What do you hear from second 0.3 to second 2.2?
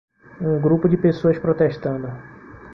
Um grupo de pessoas protestando.